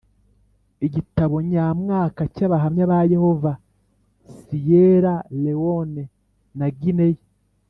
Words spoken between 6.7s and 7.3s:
gineya